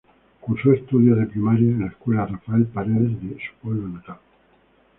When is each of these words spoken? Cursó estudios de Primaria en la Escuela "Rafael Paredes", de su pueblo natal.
Cursó 0.39 0.73
estudios 0.73 1.15
de 1.19 1.27
Primaria 1.27 1.69
en 1.69 1.81
la 1.81 1.85
Escuela 1.89 2.25
"Rafael 2.25 2.65
Paredes", 2.65 3.21
de 3.21 3.35
su 3.37 3.53
pueblo 3.61 3.87
natal. 3.87 4.17